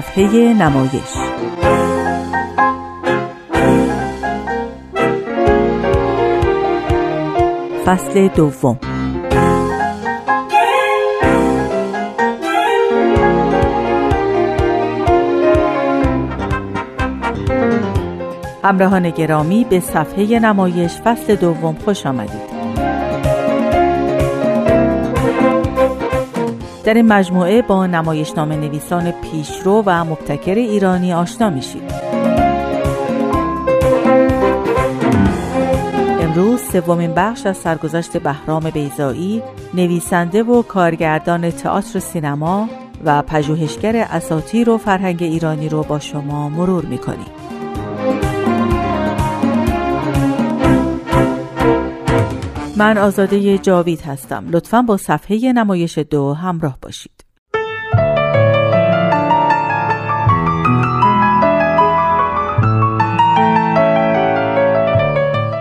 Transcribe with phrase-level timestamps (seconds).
[0.00, 0.92] صفحه نمایش.
[7.86, 8.78] فصل دوم.
[18.64, 22.49] همراهان گرامی به صفحه نمایش فصل دوم خوش آمدید.
[26.90, 31.82] در این مجموعه با نمایشنامه نویسان پیشرو و مبتکر ایرانی آشنا میشید
[36.20, 39.42] امروز سومین بخش از سرگذشت بهرام بیزایی
[39.74, 42.68] نویسنده و کارگردان تئاتر سینما
[43.04, 47.39] و پژوهشگر اساطیر و فرهنگ ایرانی رو با شما مرور می‌کنیم.
[52.80, 54.44] من آزاده جاوید هستم.
[54.50, 57.24] لطفا با صفحه نمایش دو همراه باشید.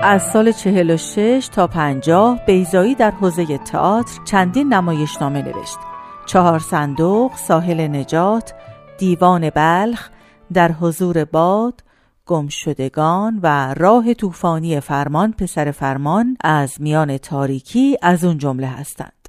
[0.03, 5.77] از سال 46 تا 50 بیزایی در حوزه تئاتر چندین نمایشنامه نوشت.
[6.25, 8.53] چهار صندوق، ساحل نجات،
[8.97, 10.09] دیوان بلخ،
[10.53, 11.83] در حضور باد،
[12.29, 19.27] گمشدگان و راه طوفانی فرمان پسر فرمان از میان تاریکی از اون جمله هستند.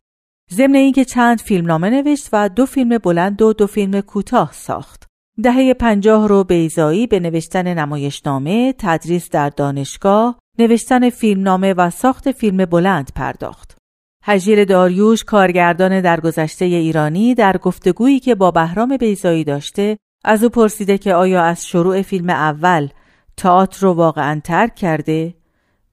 [0.52, 5.06] ضمن اینکه چند فیلمنامه نوشت و دو فیلم بلند و دو فیلم کوتاه ساخت.
[5.42, 12.64] دهه پنجاه رو بیزایی به نوشتن نمایشنامه، تدریس در دانشگاه، نوشتن فیلمنامه و ساخت فیلم
[12.64, 13.76] بلند پرداخت.
[14.24, 20.98] هجیر داریوش کارگردان درگذشته ایرانی در گفتگویی که با بهرام بیزایی داشته از او پرسیده
[20.98, 22.88] که آیا از شروع فیلم اول
[23.36, 25.34] تئاتر رو واقعا ترک کرده؟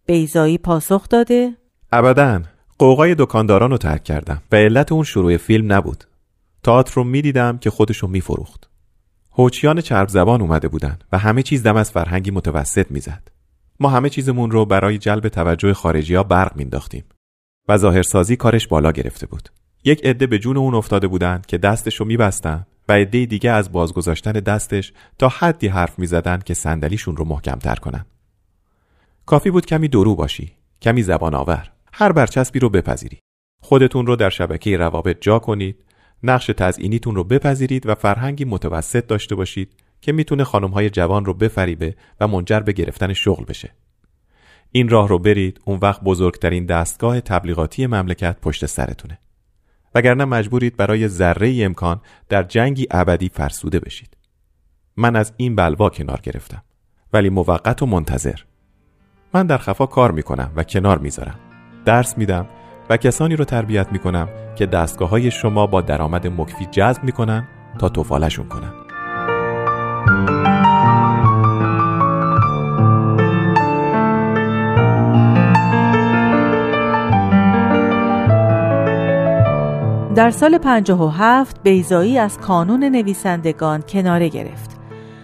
[0.06, 1.54] بیزایی پاسخ داده؟
[1.92, 2.42] ابدا.
[2.80, 6.04] قوقای دکانداران رو ترک کردم و علت اون شروع فیلم نبود.
[6.64, 8.70] تئاتر رو می‌دیدم که خودش رو میفروخت.
[9.32, 13.27] هوچیان چرب زبان اومده بودن و همه چیز دم از فرهنگی متوسط می‌زد.
[13.80, 17.04] ما همه چیزمون رو برای جلب توجه خارجی ها برق مینداختیم
[17.67, 19.49] و ظاهرسازی کارش بالا گرفته بود.
[19.83, 23.71] یک عده به جون اون افتاده بودند که دستش رو میبستن و عده دیگه از
[23.71, 28.05] بازگذاشتن دستش تا حدی حرف می‌زدند که صندلیشون رو محکمتر کنن.
[29.25, 33.20] کافی بود کمی درو باشی، کمی زبان آور، هر برچسبی رو بپذیری.
[33.61, 35.83] خودتون رو در شبکه روابط جا کنید،
[36.23, 41.95] نقش تزئینیتون رو بپذیرید و فرهنگی متوسط داشته باشید که می‌تونه خانمهای جوان رو بفریبه
[42.20, 43.71] و منجر به گرفتن شغل بشه.
[44.71, 49.20] این راه رو برید اون وقت بزرگترین دستگاه تبلیغاتی مملکت پشت سرتونه.
[49.95, 54.17] وگرنه مجبورید برای ذره امکان در جنگی ابدی فرسوده بشید.
[54.98, 56.64] من از این بلوا کنار گرفتم
[57.14, 58.39] ولی موقت و منتظر.
[59.33, 61.39] من در خفا کار می‌کنم و کنار می‌ذارم.
[61.86, 62.47] درس میدم
[62.89, 67.47] و کسانی رو تربیت می‌کنم که دستگاه های شما با درآمد مکفی جذب می‌کنن
[67.80, 68.73] تا توفالشون کنن.
[80.17, 84.78] در سال 57 بیزایی از کانون نویسندگان کناره گرفت.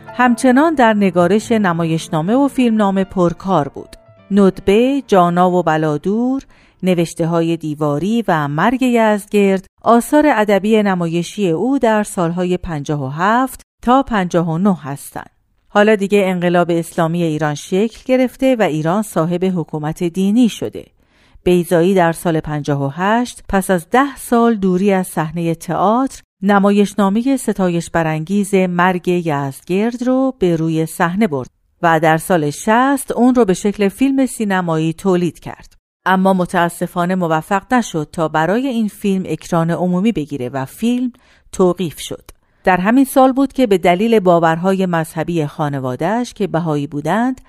[0.07, 3.95] همچنان در نگارش نمایشنامه و فیلمنامه پرکار بود.
[4.31, 6.43] ندبه، جانا و بلادور،
[6.83, 14.77] نوشته های دیواری و مرگ یزگرد آثار ادبی نمایشی او در سالهای 57 تا 59
[14.81, 15.29] هستند.
[15.67, 20.85] حالا دیگه انقلاب اسلامی ایران شکل گرفته و ایران صاحب حکومت دینی شده.
[21.43, 28.55] بیزایی در سال 58 پس از ده سال دوری از صحنه تئاتر نمایشنامه ستایش برانگیز
[28.55, 31.49] مرگ یزدگرد رو به روی صحنه برد
[31.81, 35.73] و در سال 60 اون رو به شکل فیلم سینمایی تولید کرد.
[36.05, 41.11] اما متاسفانه موفق نشد تا برای این فیلم اکران عمومی بگیره و فیلم
[41.51, 42.31] توقیف شد.
[42.63, 47.41] در همین سال بود که به دلیل باورهای مذهبی خانوادهش که بهایی بودند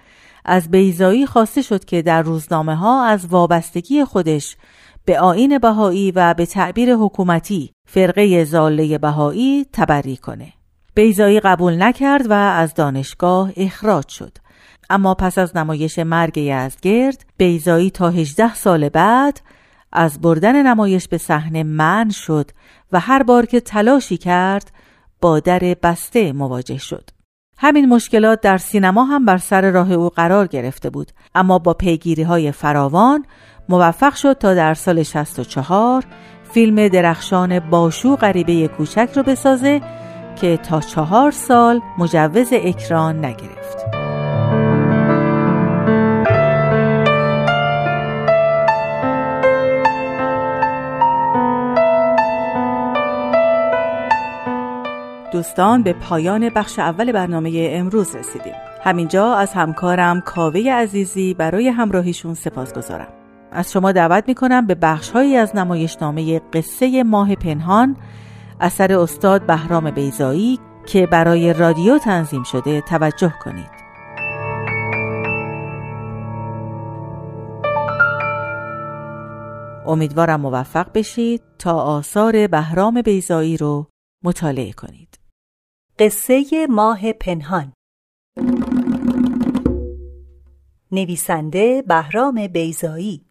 [0.44, 4.56] از بیزایی خواسته شد که در روزنامه ها از وابستگی خودش
[5.04, 10.52] به آین بهایی و به تعبیر حکومتی فرقه زاله بهایی تبری کنه.
[10.94, 14.38] بیزایی قبول نکرد و از دانشگاه اخراج شد.
[14.90, 19.40] اما پس از نمایش مرگ یزدگرد بیزایی تا 18 سال بعد
[19.92, 22.50] از بردن نمایش به صحنه من شد
[22.92, 24.70] و هر بار که تلاشی کرد
[25.20, 27.10] با در بسته مواجه شد.
[27.58, 32.22] همین مشکلات در سینما هم بر سر راه او قرار گرفته بود اما با پیگیری
[32.22, 33.24] های فراوان
[33.68, 36.04] موفق شد تا در سال 64
[36.52, 39.80] فیلم درخشان باشو غریبه کوچک رو بسازه
[40.40, 44.03] که تا چهار سال مجوز اکران نگرفت.
[55.34, 58.52] دوستان به پایان بخش اول برنامه امروز رسیدیم.
[58.84, 63.08] همینجا از همکارم کاوه عزیزی برای همراهیشون سپاس گذارم.
[63.52, 67.96] از شما دعوت می‌کنم به بخشهایی از نمایشنامه قصه ماه پنهان
[68.60, 73.70] اثر استاد بهرام بیزایی که برای رادیو تنظیم شده توجه کنید.
[79.86, 83.86] امیدوارم موفق بشید تا آثار بهرام بیزایی رو
[84.24, 85.13] مطالعه کنید.
[85.98, 87.72] قصه ماه پنهان.
[90.92, 93.24] نویسنده بهرام بیزایی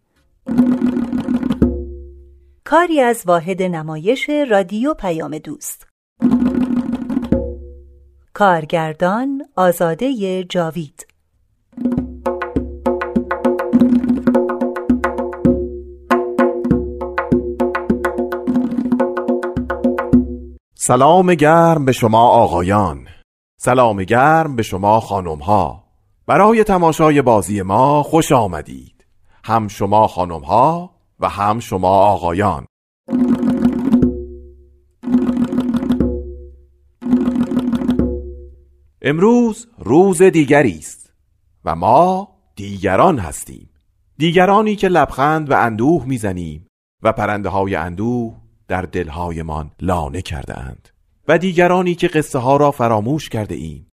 [2.64, 5.86] کاری از واحد نمایش رادیو پیام دوست.
[8.32, 11.06] کارگردان آزاده جاوید.
[20.86, 23.08] سلام گرم به شما آقایان.
[23.56, 25.84] سلام گرم به شما خانم ها
[26.26, 29.06] برای تماشای بازی ما خوش آمدید.
[29.44, 30.90] هم شما خانم ها
[31.20, 32.66] و هم شما آقایان.
[39.02, 41.12] امروز روز دیگری است
[41.64, 43.70] و ما دیگران هستیم.
[44.18, 46.66] دیگرانی که لبخند و اندوه می‌زنیم
[47.02, 50.88] و پرنده های اندوه در دلهایمان لانه کرده اند
[51.28, 53.90] و دیگرانی که قصه ها را فراموش کرده ایم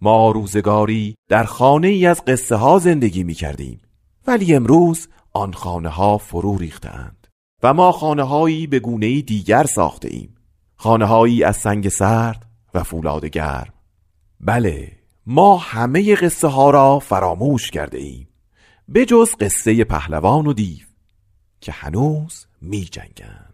[0.00, 3.80] ما روزگاری در خانه ای از قصه ها زندگی می کردیم
[4.26, 7.26] ولی امروز آن خانه ها فرو ریخته اند
[7.62, 10.34] و ما خانه هایی به گونه دیگر ساخته ایم
[10.76, 13.72] خانه هایی از سنگ سرد و فولاد گرم.
[14.40, 14.92] بله
[15.26, 18.28] ما همه قصه ها را فراموش کرده ایم
[18.88, 20.86] به جز قصه پهلوان و دیو
[21.60, 23.53] که هنوز می جنگند.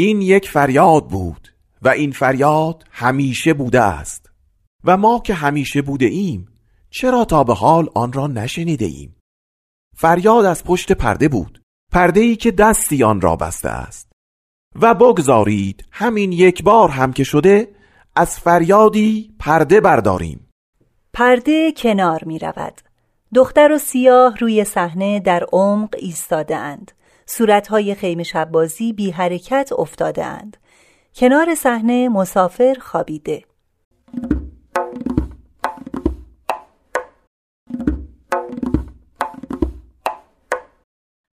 [0.00, 1.48] این یک فریاد بود
[1.82, 4.30] و این فریاد همیشه بوده است.
[4.84, 6.48] و ما که همیشه بوده ایم
[6.90, 9.16] چرا تا به حال آن را نشنیده ایم؟
[9.96, 14.09] فریاد از پشت پرده بود پرده ای که دستی آن را بسته است.
[14.74, 17.68] و بگذارید همین یک بار هم که شده
[18.16, 20.48] از فریادی پرده برداریم.
[21.12, 22.80] پرده کنار می رود
[23.34, 26.92] دختر و سیاه روی صحنه در عمق ایستاده اند
[27.26, 30.56] صورتهای خیمه شبازی بی حرکت افتاده اند
[31.14, 33.44] کنار صحنه مسافر خوابیده.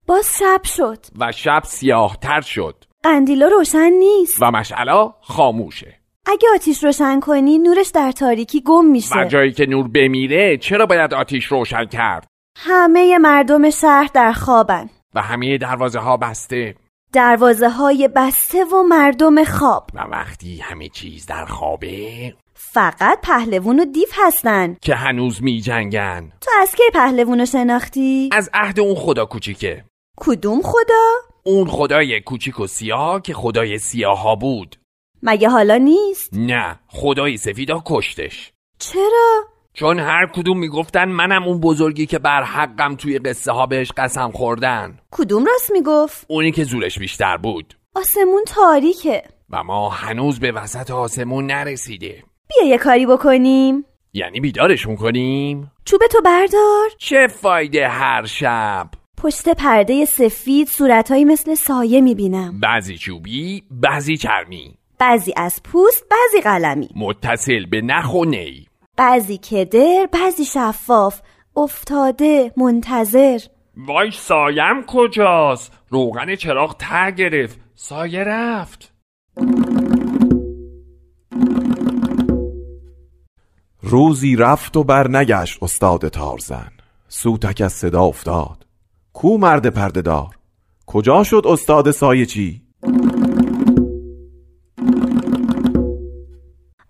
[0.07, 1.05] باز شب شد.
[1.19, 2.86] و شب سیاه تر شد.
[3.07, 4.38] قندیلا روشن نیست.
[4.42, 6.00] و مشعلا خاموشه.
[6.25, 9.19] اگه آتیش روشن کنی نورش در تاریکی گم میشه.
[9.19, 12.27] و جایی که نور بمیره چرا باید آتیش روشن کرد؟
[12.57, 14.89] همه مردم شهر در خوابن.
[15.15, 16.75] و همه دروازه ها بسته.
[17.13, 19.89] دروازه های بسته و مردم خواب.
[19.94, 24.76] و وقتی همه چیز در خوابه فقط پهلوون و دیو هستن.
[24.81, 26.31] که هنوز می جنگن.
[26.42, 29.83] تو از کی پهلوون رو شناختی؟ از عهد اون خدا کوچیکه.
[30.18, 34.75] کدوم خدا؟ اون خدای کوچیک و سیاه که خدای سیاه ها بود
[35.23, 42.06] مگه حالا نیست؟ نه خدای سفیدا کشتش چرا؟ چون هر کدوم می‌گفتن منم اون بزرگی
[42.06, 46.99] که بر حقم توی قصه ها بهش قسم خوردن کدوم راست می‌گفت؟ اونی که زورش
[46.99, 53.85] بیشتر بود آسمون تاریکه و ما هنوز به وسط آسمون نرسیده بیا یه کاری بکنیم
[54.13, 61.56] یعنی بیدارشون کنیم؟ چوب تو بردار چه فایده هر شب؟ پشت پرده سفید صورتهایی مثل
[61.56, 62.59] سایه می‌بینم.
[62.59, 64.78] بعضی چوبی، بعضی چرمی.
[65.00, 66.90] بعضی از پوست، بعضی قلمی.
[66.95, 68.68] متصل به نخ و نی.
[68.97, 71.21] بعضی کدر، بعضی شفاف.
[71.56, 73.40] افتاده، منتظر.
[73.78, 77.59] وای سایم کجاست؟ روغن چراغ ته گرفت.
[77.76, 78.94] سایه رفت.
[83.81, 86.71] روزی رفت و برنگشت استاد تارزن.
[87.07, 88.67] سوتک از صدا افتاد.
[89.19, 90.38] کو مرد پردهدار؟
[90.86, 92.62] کجا شد استاد سایه چی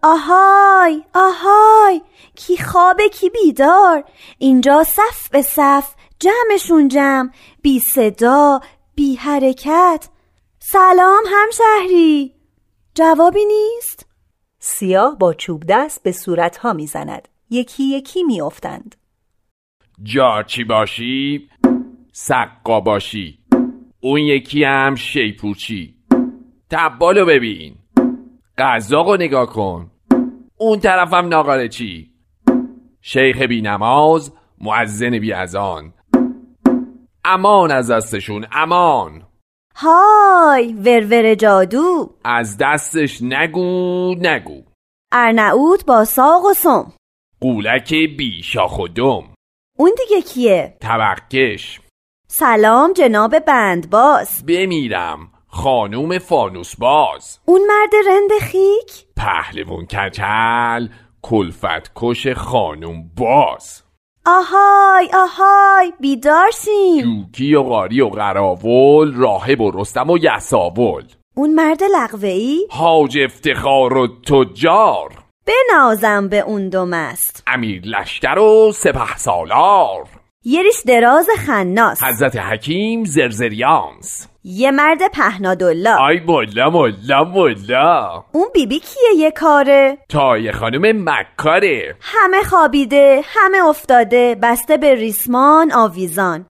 [0.04, 2.02] آهای آهای
[2.36, 4.04] کی خوابه کی بیدار؟
[4.38, 7.30] اینجا صف به صف جمعشون جمع
[7.62, 8.60] بی صدا
[8.96, 10.10] بی حرکت.
[10.60, 12.34] سلام همشهری.
[12.96, 14.06] جوابی نیست؟
[14.60, 17.28] سیاه با چوب دست به صورتها می‌زند.
[17.50, 18.96] یکی یکی میافتند.
[20.04, 21.50] جارچی باشی؟
[22.20, 23.40] سقا باشی
[24.00, 25.96] اون یکی هم شیپورچی
[26.70, 27.76] تبالو ببین.
[28.58, 29.92] قزاقو نگاه کن.
[30.58, 32.12] اون طرفم ناقاره چی
[33.02, 35.94] شیخ بی نماز معزن بی ازان
[37.26, 39.24] امان از دستشون امان.
[39.76, 42.16] های ورور جادو.
[42.24, 44.64] از دستش نگو نگو.
[45.12, 46.94] ارنعود با ساق و سم.
[47.42, 49.24] قولک بی شاخ و دم.
[49.78, 51.80] اون دیگه کیه؟ طبقکش
[52.40, 57.40] سلام جناب بندباز بمیرم خانوم فانوس باز.
[57.46, 60.88] اون مرد رند خیک؟ پهلوون کچل
[61.22, 63.84] کلفت کش خانوم باز.
[64.26, 71.04] آهای آهای بیدار شین جوکی و قاری و قراول راهب و رستم و یساول.
[71.36, 75.10] اون مرد لغوه ای؟ حاج افتخار و تجار.
[75.48, 77.44] بنازم به اون دو مست.
[77.48, 80.17] امیر لشکر و سپه سالار.
[80.50, 82.04] یه ریش دراز خناس.
[82.04, 84.28] حضرت حکیم زرزریانس.
[84.44, 91.96] یه مرد پهنادالله آی ملا ملا ملا اون بیبی کیه یه کاره؟ تای خانم مکاره.
[92.02, 96.46] همه خوابیده همه افتاده بسته به ریسمان آویزان.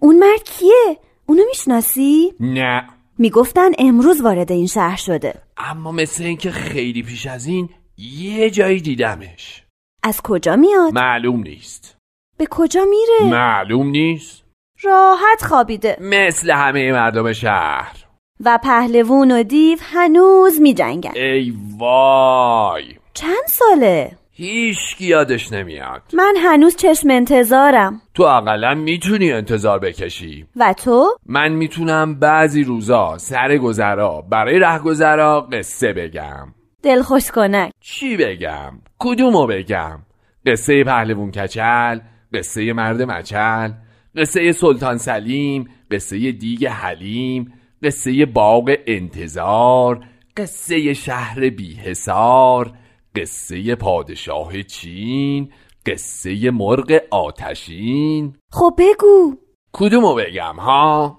[0.00, 2.88] اون مرد کیه؟ اونو می‌شناسی؟ نه.
[3.18, 5.34] می‌گفتن امروز وارد این شهر شده.
[5.56, 9.62] اما مثل اینکه خیلی پیش از این یه جایی دیدمش.
[10.04, 11.96] از کجا میاد؟ معلوم نیست.
[12.38, 14.44] به کجا میره؟ معلوم نیست.
[14.82, 15.96] راحت خوابیده.
[16.00, 17.96] مثل همه مردم شهر.
[18.44, 21.12] و پهلوون و دیو هنوز میجنگن.
[21.14, 22.84] ای وای.
[23.14, 26.02] چند ساله؟ هیچ یادش نمیاد.
[26.12, 28.02] من هنوز چشم انتظارم.
[28.14, 30.46] تو اقلا می‌تونی انتظار بکشی.
[30.56, 36.54] و تو؟ من می‌تونم بعضی روزا سر گذرا برای رهگذرا قصه بگم.
[36.82, 40.00] دلخوش کنک چی بگم؟ کدومو بگم؟
[40.46, 42.00] قصه پهلوون کچل
[42.34, 43.72] قصه مرد مچل
[44.16, 50.04] قصه سلطان سلیم قصه دیگ حلیم قصه باغ انتظار
[50.36, 52.72] قصه شهر بیحسار
[53.16, 55.52] قصه پادشاه چین
[55.86, 58.36] قصه مرغ آتشین.
[58.50, 59.36] خب بگو.
[59.72, 61.18] کدومو بگم ها؟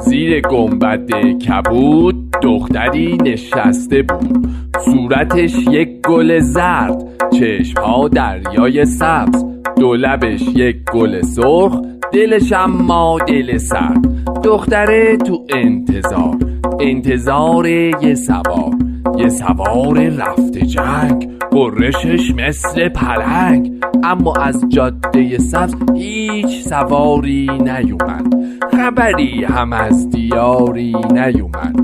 [0.00, 4.48] زیر گنبد کبود دختری نشسته بود.
[4.84, 9.44] صورتش یک گل زرد چشمها دریای سبز.
[9.76, 11.80] دو لبش یک گل سرخ
[12.12, 14.06] دلش اما دل سرد.
[14.44, 16.36] دختره تو انتظار
[16.80, 18.72] انتظار یه سوار.
[19.18, 21.41] یه سوار رفته جنگ.
[21.52, 23.84] قرشش مثل پلنگ.
[24.04, 28.34] اما از جاده سبز هیچ سواری نیومد.
[28.72, 31.76] خبری هم از دیاری نیومد.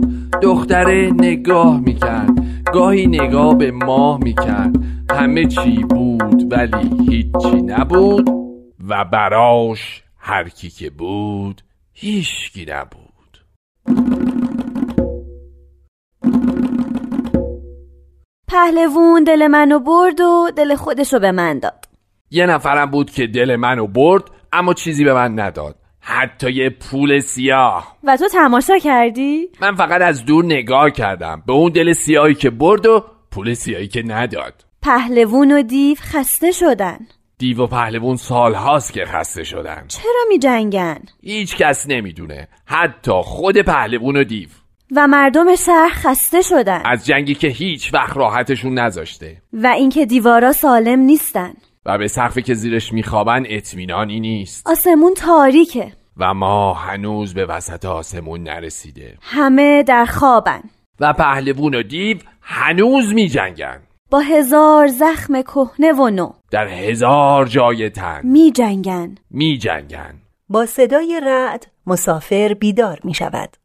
[0.43, 2.31] دختره نگاه می‌کرد
[2.73, 4.77] گاهی نگاه به ماه می‌کرد.
[5.11, 8.29] همه چی بود ولی هیچی نبود
[8.89, 13.09] و براش هر کی که بود هیچکی نبود.
[18.49, 21.85] پهلوون دل منو برد و دل خودشو به من داد.
[22.31, 25.77] یه نفرم بود که دل منو برد اما چیزی به من نداد.
[26.01, 27.97] حتی یه پول سیاه.
[28.05, 31.43] و تو تماشا کردی؟ من فقط از دور نگاه کردم.
[31.47, 34.65] به اون دل سیاهی که برد و پول سیاهی که نداد.
[34.83, 36.99] پهلوون و دیو خسته شدن.
[37.39, 39.85] دیو و پهلوون سالهاست که خسته شدن.
[39.89, 42.49] چرا می جنگن؟ هیچ کس نمی‌دونه.
[42.67, 44.49] حتی خود پهلوون و دیو.
[44.97, 46.83] و مردم شهر خسته شدن.
[46.85, 49.43] از جنگی که هیچ وقت راحتشون نذاشته.
[49.53, 51.53] و اینکه دیوارا سالم نیستن.
[51.87, 54.69] و به سقفی که زیرش میخوابن اطمینانی نیست.
[54.69, 55.93] آسمون تاریکه.
[56.17, 59.19] و ما هنوز به وسط آسمون نرسیده.
[59.23, 60.63] همه در خوابن.
[61.01, 63.81] و پهلوون و دیو هنوز میجنگن.
[64.11, 66.33] با هزار زخم کهنه و نو.
[66.51, 68.21] در هزار جای تن.
[68.25, 70.15] می جنگن میجنگن.
[70.49, 73.57] با صدای رعد مسافر بیدار می شود.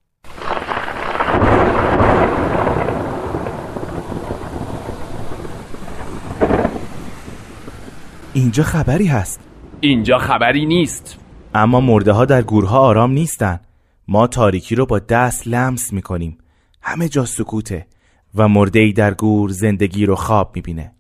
[8.34, 9.40] اینجا خبری هست.
[9.80, 11.20] اینجا خبری نیست.
[11.56, 13.60] اما مرده ها در گورها آرام نیستن.
[14.08, 16.38] ما تاریکی رو با دست لمس می‌کنیم.
[16.82, 17.88] همه جا سکوته
[18.36, 20.92] و مرده ای در گور زندگی رو خواب می‌بینه.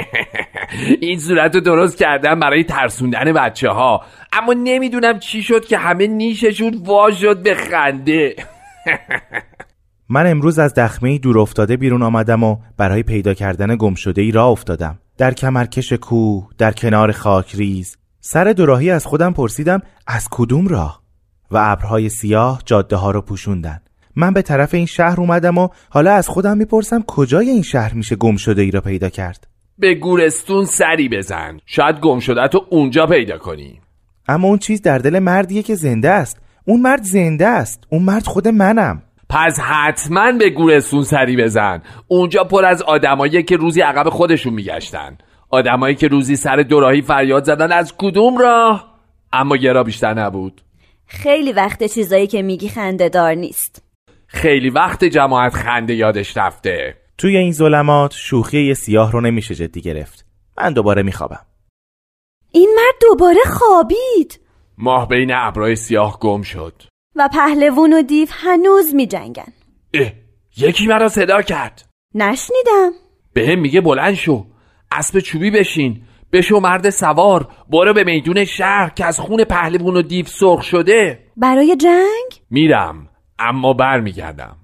[1.00, 6.06] این صورت رو درست کردم برای ترسوندن بچه ها اما نمی‌دونم چی شد که همه
[6.06, 8.36] نیششون وا شد به خنده.
[10.08, 14.30] من امروز از دخمه دور افتاده بیرون آمدم و برای پیدا کردن گم شده ای
[14.30, 14.98] راه افتادم.
[15.18, 17.96] در کمرکش کوه در کنار خاکریز.
[18.20, 21.02] سر دوراهی از خودم پرسیدم از کدوم راه؟
[21.50, 23.80] و ابرهای سیاه جاده ها رو پوشوندن.
[24.16, 28.16] من به طرف این شهر اومدم و حالا از خودم می‌پرسم کجای این شهر میشه
[28.16, 29.46] گم شده ای را پیدا کرد؟
[29.78, 31.58] به گورستون سری بزن.
[31.66, 33.80] شاید گم شده تو اونجا پیدا کنی.
[34.28, 36.40] اما اون چیز در دل مردیه که زنده است.
[36.64, 37.80] اون مرد زنده است.
[37.88, 39.02] اون مرد خود منم.
[39.28, 41.82] پس حتما به گورستون سری بزن.
[42.08, 45.18] اونجا پر از آدمایی که روزی عقب خودشون میگشتن.
[45.50, 48.94] آدمایی که روزی سر دوراهی فریاد زدن از کدوم راه؟
[49.32, 50.60] اما یه را بیشتر نبود.
[51.06, 53.82] خیلی وقت چیزایی که میگی خنده دار نیست.
[54.26, 56.96] خیلی وقت جماعت خنده یادش رفته.
[57.18, 60.26] توی این ظلمات شوخی سیاه رو نمیشه جدی گرفت.
[60.58, 61.46] من دوباره میخوابم.
[62.50, 64.40] این مرد دوباره خوابید.
[64.78, 66.82] ماه بین ابرای سیاه گم شد.
[67.16, 69.52] و پهلوون و دیو هنوز میجنگن.
[69.94, 70.12] اه
[70.56, 71.88] یکی مرا صدا کرد.
[72.14, 72.92] نشنیدم.
[73.32, 74.46] به میگه بلند شو.
[74.90, 76.02] اسب چوبی بشین.
[76.32, 77.48] بشو مرد سوار.
[77.70, 81.18] برو به میدون شهر که از خون پهلوون و دیو سرخ شده.
[81.36, 84.56] برای جنگ؟ میرم اما برمیگردم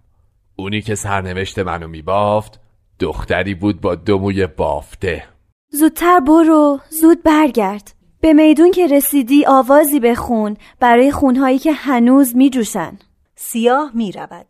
[0.56, 2.60] اونی که سرنوشت منو میبافت
[3.00, 5.24] دختری بود با دو موی بافته.
[5.70, 7.94] زودتر برو زود برگرد.
[8.20, 12.98] به میدون که رسیدی آوازی بخون برای خونهایی که هنوز میجوشن.
[13.36, 14.46] سیاه می رود.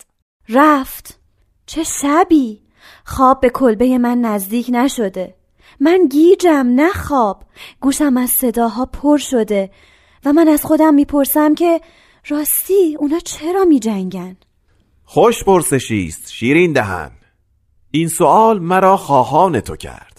[0.49, 1.19] رفت.
[1.67, 2.61] چه شبی؟
[3.05, 5.35] خواب به کلبه من نزدیک نشده.
[5.81, 7.43] من گیجم نه خواب.
[7.81, 9.71] گوشم از صداها پر شده
[10.25, 11.81] و من از خودم می‌پرسم که
[12.29, 14.37] راستی اونا چرا میجنگن؟
[15.05, 17.11] خوش پرسشیست شیرین دهن.
[17.91, 20.10] این سوال مرا خواهان تو کرد.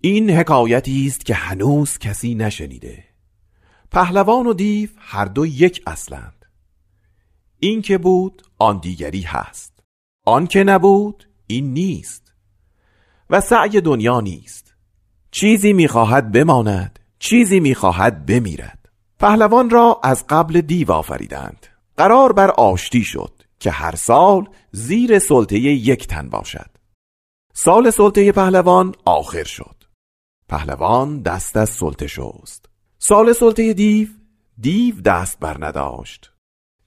[0.00, 3.04] این حکایتی است که هنوز کسی نشنیده.
[3.90, 6.44] پهلوان و دیو هر دو یک اصلند.
[7.58, 9.82] این که بود آن دیگری هست.
[10.24, 12.32] آن که نبود این نیست.
[13.30, 14.74] و سعی دنیا نیست.
[15.30, 18.88] چیزی می‌خواهد بماند چیزی می‌خواهد بمیرد.
[19.18, 21.66] پهلوان را از قبل دیو آفریدند.
[21.96, 26.70] قرار بر آشتی شد که هر سال زیر سلطه یک تن باشد.
[27.52, 29.77] سال سلطه پهلوان آخر شد.
[30.48, 32.68] پهلوان دست از سلطه شست.
[32.98, 34.08] سال سلطه دیو
[34.60, 36.32] دیو دست بر نداشت.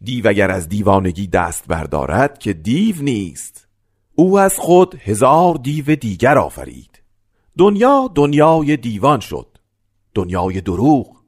[0.02, 3.68] دیو اگر از دیوانگی دست بردارد که دیو نیست.
[4.16, 7.02] او از خود هزار دیو دیگر آفرید.
[7.58, 9.58] دنیا دنیای دیوان شد.
[10.14, 11.22] دنیای دروغ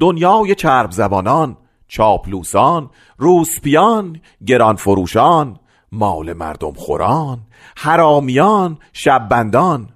[0.00, 1.56] دنیای چرب زبانان
[1.88, 5.60] چاپلوسان روسپیان گران فروشان
[5.92, 7.40] مال مردم خوران
[7.76, 9.88] حرامیان شببندان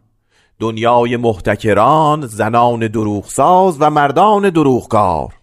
[0.64, 5.34] دنیای محتکران زنان دروغساز و مردان دروغکار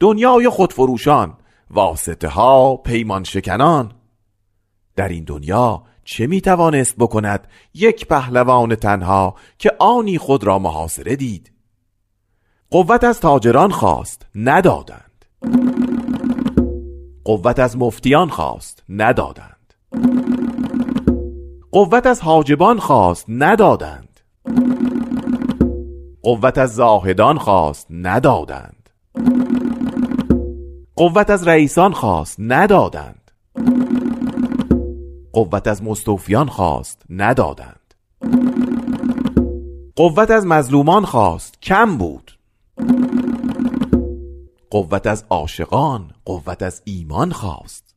[0.00, 1.34] دنیای خودفروشان
[1.70, 3.92] واسطه ها پیمان شکنان
[4.96, 11.16] در این دنیا چه می توانست بکند یک پهلوان تنها که آنی خود را محاصره
[11.16, 11.52] دید؟
[12.70, 15.24] قوت از تاجران خواست ندادند.
[17.24, 19.74] قوت از مفتیان خواست ندادند.
[21.72, 24.07] قوت از حاجبان خواست ندادند.
[26.22, 28.90] قوت از زاهدان خواست ندادند.
[30.96, 33.30] قوت از رئیسان خواست ندادند.
[35.32, 37.94] قوت از مستوفیان خواست ندادند.
[39.96, 42.38] قوت از مظلومان خواست کم بود.
[44.70, 47.94] قوت از عاشقان قوت از ایمان خواست.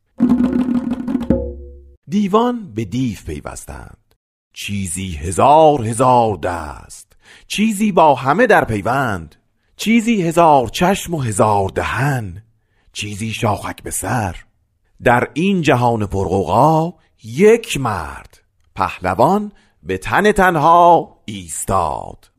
[2.08, 4.14] دیوان به دیو پیوستند.
[4.54, 7.11] چیزی هزار هزار دست.
[7.46, 9.34] چیزی با همه در پیوند
[9.76, 12.42] چیزی هزار چشم و هزار دهن
[12.92, 14.36] چیزی شاخک به سر.
[15.02, 18.40] در این جهان پرغوغا یک مرد
[18.74, 22.30] پهلوان به تن تنها ایستاد.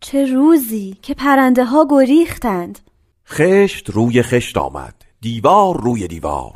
[0.00, 2.78] چه روزی که پرنده ها گریختند.
[3.26, 6.52] خشت روی خشت آمد دیوار روی دیوار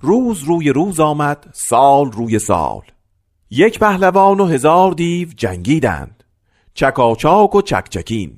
[0.00, 2.82] روز روی روز آمد سال روی سال.
[3.50, 6.24] یک پهلوان و هزار دیو جنگیدند
[6.74, 8.36] چکاچاک و چکچکین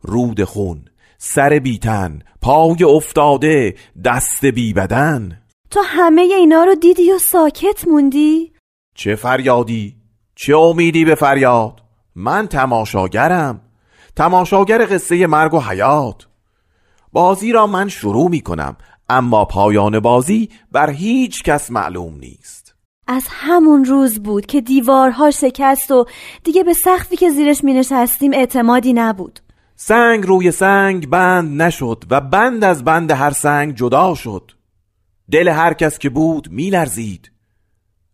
[0.00, 0.84] رود خون
[1.18, 5.42] سر بیتن پای افتاده دست بی بدن.
[5.70, 8.52] تو همه اینا رو دیدی و ساکت موندی؟
[8.94, 9.96] چه فریادی؟
[10.34, 11.82] چه امیدی به فریاد؟
[12.14, 13.60] من تماشاگرم.
[14.16, 16.29] تماشاگر قصه مرگ و حیات.
[17.12, 18.76] بازی را من شروع می کنم
[19.08, 22.74] اما پایان بازی بر هیچ کس معلوم نیست.
[23.06, 26.06] از همون روز بود که دیوارها شکست و
[26.44, 29.40] دیگه به سخفی که زیرش می نشستیم اعتمادی نبود.
[29.76, 34.52] سنگ روی سنگ بند نشد و بند از بند هر سنگ جدا شد.
[35.30, 37.30] دل هر کس که بود می لرزید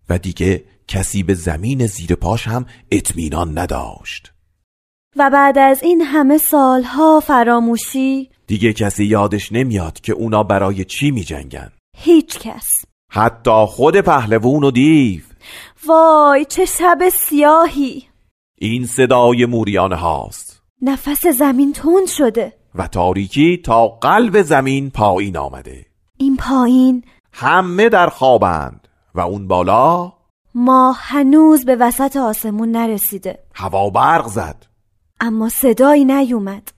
[0.08, 4.32] و دیگه کسی به زمین زیر پاش هم اطمینان نداشت.
[5.18, 11.10] و بعد از این همه سالها فراموشی دیگه کسی یادش نمیاد که اونا برای چی
[11.10, 12.68] می جنگن هیچ کس.
[13.10, 15.20] حتی خود پهلوون و دیو.
[15.86, 18.02] وای چه شب سیاهی.
[18.58, 20.62] این صدای موریانه هاست.
[20.82, 22.52] نفس زمین تند شده.
[22.74, 25.86] و تاریکی تا قلب زمین پایین آمده.
[26.16, 30.12] این پایین همه در خوابند و اون بالا
[30.54, 33.38] ما هنوز به وسط آسمون نرسیده.
[33.54, 34.65] هوا برق زد.
[35.20, 36.68] اما صدایی نیومد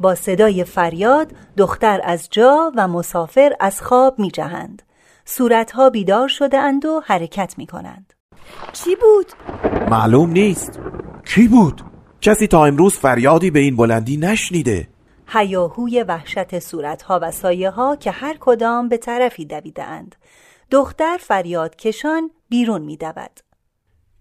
[0.00, 4.82] با صدای فریاد دختر از جا و مسافر از خواب می جهند.
[5.24, 8.12] صورتها بیدار شده اند و حرکت می کنند.
[8.72, 9.26] چی بود؟
[9.90, 10.80] معلوم نیست
[11.26, 11.82] کی بود؟
[12.20, 14.88] کسی تا امروز فریادی به این بلندی نشنیده
[15.26, 20.14] هیاهوی وحشت صورتها و سایه ها که هر کدام به طرفی دویدهاند.
[20.70, 23.40] دختر فریاد کشان بیرون می دود.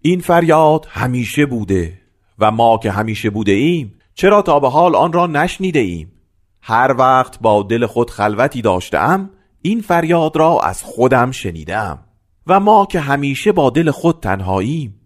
[0.01, 1.99] این فریاد همیشه بوده
[2.39, 6.11] و ما که همیشه بوده ایم چرا تا به حال آن را نشنیده ایم؟
[6.61, 9.29] هر وقت با دل خود خلوتی داشتم
[9.61, 11.99] این فریاد را از خودم شنیدم
[12.47, 14.99] و ما که همیشه با دل خود تنهاییم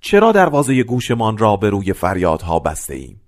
[0.00, 3.20] چرا دروازه گوشمان را به روی فریادها بسته ایم؟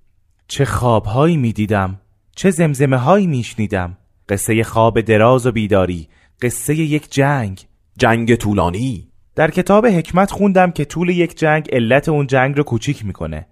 [0.48, 2.00] چه خوابهایی می دیدم
[2.37, 3.98] چه زمزمه هایی می شنیدم
[4.29, 6.09] قصه خواب دراز و بیداری
[6.42, 7.66] قصه یک جنگ.
[7.99, 9.09] جنگ طولانی.
[9.35, 13.46] در کتاب حکمت خوندم که طول یک جنگ علت اون جنگ رو کوچیک می‌کنه.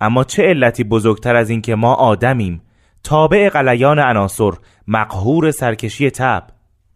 [0.00, 2.62] اما چه علتی بزرگتر از این که ما آدمیم؟
[3.02, 4.50] تابع قلیان عناصر
[4.86, 6.46] مقهور سرکشی تب.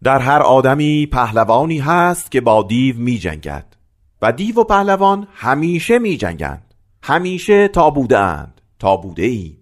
[0.03, 3.75] در هر آدمی پهلوانی هست که با دیو می جنگد
[4.21, 6.73] و دیو و پهلوان همیشه می جنگند
[7.03, 9.57] همیشه تا بوده اند تا بوده ایم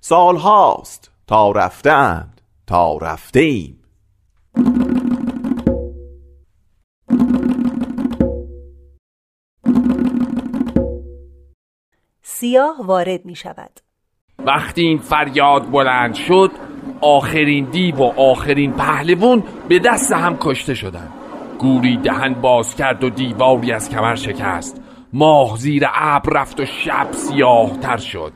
[0.00, 3.78] سال هاست تا رفته اند تا رفته ایم
[12.38, 13.70] سیاه وارد می شود.
[14.38, 16.50] وقتی این فریاد بلند شد
[17.00, 21.12] آخرین دیو و آخرین پهلوون به دست هم کشته شدند.
[21.58, 24.80] گوری دهن باز کرد و دیواری از کمر شکست.
[25.12, 28.32] ماه زیر ابر رفت و شب سیاه تر شد.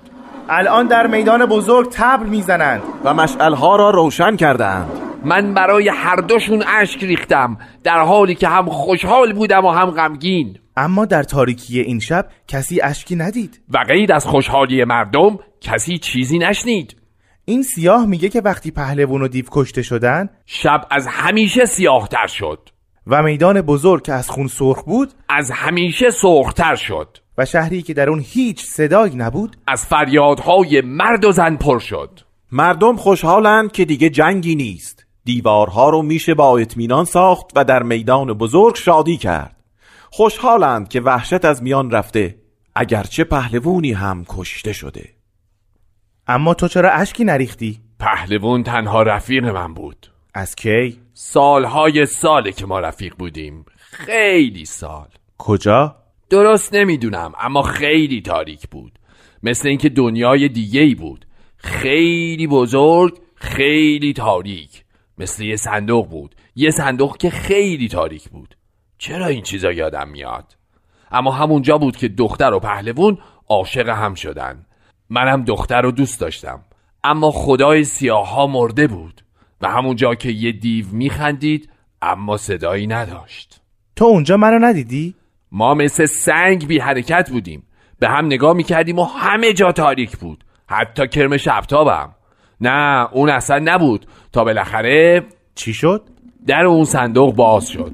[0.48, 2.82] الان در میدان بزرگ تبل می‌زنند.
[3.04, 4.90] و مشعلها را روشن کردند
[5.24, 10.58] من برای هر دوشون اشک ریختم در حالی که هم خوشحال بودم و هم غمگین.
[10.80, 13.60] اما در تاریکی این شب کسی اشکی ندید.
[13.68, 16.96] و غیر از خوشحالی مردم کسی چیزی نشنید.
[17.44, 22.68] این سیاه میگه که وقتی پهلوون و دیو کشته شدن شب از همیشه سیاهتر شد.
[23.06, 27.18] و میدان بزرگ که از خون سرخ بود از همیشه سرختر شد.
[27.38, 32.20] و شهری که در اون هیچ صدایی نبود از فریادهای مرد و زن پر شد.
[32.52, 35.06] مردم خوشحالند که دیگه جنگی نیست.
[35.24, 39.59] دیوارها رو میشه با اطمینان ساخت و در میدان بزرگ شادی کرد.
[40.12, 42.36] خوشحالند که وحشت از میان رفته
[42.74, 45.08] اگرچه پهلوونی هم کشته شده.
[46.26, 50.06] اما تو چرا اشکی نریختی؟ پهلوون تنها رفیق من بود.
[50.34, 53.64] از کی؟ سالهای ساله که ما رفیق بودیم.
[53.78, 55.08] خیلی سال.
[55.38, 55.96] کجا؟
[56.30, 58.98] درست نمی‌دونم اما خیلی تاریک بود.
[59.42, 61.26] مثل اینکه دنیای دیگه ای بود.
[61.56, 64.84] خیلی بزرگ خیلی تاریک.
[65.18, 66.34] مثل یه صندوق بود.
[66.54, 68.56] یه صندوق که خیلی تاریک بود.
[69.00, 70.56] چرا این چیزا یادم میاد؟
[71.10, 74.66] اما همونجا بود که دختر و پهلوون عاشق هم شدن.
[75.10, 76.60] منم دختر رو دوست داشتم.
[77.04, 79.20] اما خدای سیاه ها مرده بود
[79.60, 81.70] و همونجا که یه دیو میخندید
[82.02, 83.60] اما صدایی نداشت.
[83.96, 85.14] تو اونجا منو ندیدی؟
[85.52, 87.62] ما مثل سنگ بی حرکت بودیم.
[87.98, 90.44] به هم نگاه می‌کردیم و همه جا تاریک بود.
[90.66, 92.14] حتی کرم شبتابم
[92.60, 94.06] نه اون اصلا نبود.
[94.32, 96.02] تا بالاخره چی شد؟
[96.46, 97.92] در اون صندوق باز شد.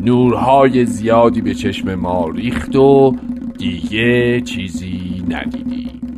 [0.00, 3.16] نورهای زیادی به چشم ما ریخت و
[3.58, 6.09] دیگه چیزی ندیدیم.